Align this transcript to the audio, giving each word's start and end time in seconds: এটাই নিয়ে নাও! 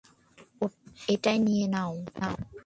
এটাই 1.07 1.37
নিয়ে 1.47 1.65
নাও! 1.73 1.93